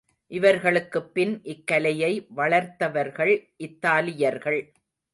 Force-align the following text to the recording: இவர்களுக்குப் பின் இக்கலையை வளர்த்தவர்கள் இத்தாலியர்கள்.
இவர்களுக்குப் 0.27 1.13
பின் 1.13 1.41
இக்கலையை 1.43 2.27
வளர்த்தவர்கள் 2.35 3.33
இத்தாலியர்கள். 3.57 4.61